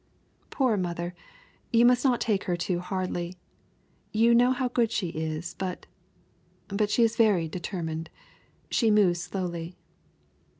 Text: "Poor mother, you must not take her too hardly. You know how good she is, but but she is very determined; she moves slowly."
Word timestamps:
"Poor 0.49 0.77
mother, 0.77 1.13
you 1.71 1.85
must 1.85 2.03
not 2.03 2.19
take 2.19 2.45
her 2.45 2.57
too 2.57 2.79
hardly. 2.79 3.37
You 4.11 4.33
know 4.33 4.51
how 4.51 4.67
good 4.69 4.91
she 4.91 5.09
is, 5.09 5.53
but 5.59 5.85
but 6.69 6.89
she 6.89 7.03
is 7.03 7.15
very 7.15 7.47
determined; 7.47 8.09
she 8.71 8.89
moves 8.89 9.21
slowly." 9.21 9.75